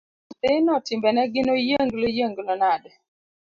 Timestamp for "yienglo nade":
2.15-2.91